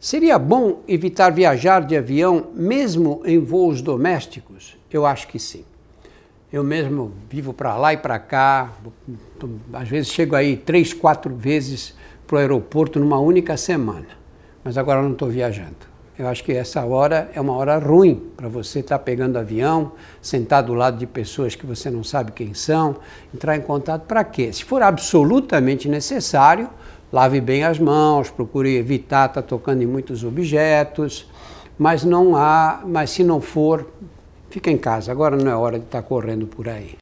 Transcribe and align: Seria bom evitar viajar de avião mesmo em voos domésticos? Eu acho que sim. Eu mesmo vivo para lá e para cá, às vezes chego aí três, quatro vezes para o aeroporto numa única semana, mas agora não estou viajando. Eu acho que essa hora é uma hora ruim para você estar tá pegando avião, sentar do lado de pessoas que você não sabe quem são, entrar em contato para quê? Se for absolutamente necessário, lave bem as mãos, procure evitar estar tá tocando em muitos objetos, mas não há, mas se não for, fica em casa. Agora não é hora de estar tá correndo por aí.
Seria 0.00 0.38
bom 0.38 0.82
evitar 0.86 1.30
viajar 1.30 1.84
de 1.84 1.96
avião 1.96 2.50
mesmo 2.54 3.20
em 3.24 3.40
voos 3.40 3.82
domésticos? 3.82 4.76
Eu 4.92 5.04
acho 5.04 5.26
que 5.26 5.40
sim. 5.40 5.64
Eu 6.52 6.62
mesmo 6.62 7.12
vivo 7.28 7.52
para 7.52 7.76
lá 7.76 7.92
e 7.92 7.96
para 7.96 8.16
cá, 8.20 8.70
às 9.72 9.88
vezes 9.88 10.12
chego 10.12 10.36
aí 10.36 10.56
três, 10.56 10.92
quatro 10.92 11.34
vezes 11.34 11.96
para 12.28 12.36
o 12.36 12.38
aeroporto 12.38 13.00
numa 13.00 13.18
única 13.18 13.56
semana, 13.56 14.06
mas 14.62 14.78
agora 14.78 15.02
não 15.02 15.12
estou 15.12 15.28
viajando. 15.28 15.88
Eu 16.16 16.28
acho 16.28 16.44
que 16.44 16.52
essa 16.52 16.84
hora 16.84 17.28
é 17.34 17.40
uma 17.40 17.54
hora 17.54 17.76
ruim 17.78 18.30
para 18.36 18.48
você 18.48 18.78
estar 18.78 18.98
tá 18.98 19.04
pegando 19.04 19.36
avião, 19.36 19.92
sentar 20.22 20.62
do 20.62 20.74
lado 20.74 20.96
de 20.96 21.06
pessoas 21.06 21.56
que 21.56 21.66
você 21.66 21.90
não 21.90 22.04
sabe 22.04 22.30
quem 22.32 22.54
são, 22.54 22.96
entrar 23.34 23.56
em 23.56 23.60
contato 23.60 24.02
para 24.02 24.22
quê? 24.22 24.52
Se 24.52 24.64
for 24.64 24.80
absolutamente 24.80 25.88
necessário, 25.88 26.70
lave 27.12 27.40
bem 27.40 27.64
as 27.64 27.78
mãos, 27.78 28.30
procure 28.30 28.76
evitar 28.76 29.28
estar 29.28 29.42
tá 29.42 29.48
tocando 29.48 29.82
em 29.82 29.86
muitos 29.86 30.24
objetos, 30.24 31.28
mas 31.78 32.04
não 32.04 32.36
há, 32.36 32.82
mas 32.84 33.10
se 33.10 33.22
não 33.22 33.40
for, 33.40 33.86
fica 34.50 34.70
em 34.70 34.78
casa. 34.78 35.12
Agora 35.12 35.36
não 35.36 35.50
é 35.50 35.54
hora 35.54 35.78
de 35.78 35.84
estar 35.84 36.02
tá 36.02 36.08
correndo 36.08 36.46
por 36.46 36.68
aí. 36.68 36.96